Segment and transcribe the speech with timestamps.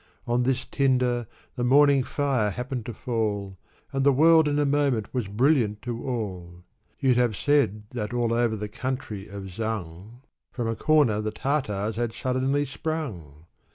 [0.25, 3.59] On this tinder, the morning fire happened to fall,
[3.93, 6.63] And the world in a moment was brilliant to all.
[6.99, 10.09] You'd have said that all over the country of 2^g, ^
[10.51, 13.45] From a corner, the Tartars had suddenly sprung